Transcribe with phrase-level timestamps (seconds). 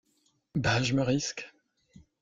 [0.55, 0.81] Bah!
[0.81, 1.47] je me risque.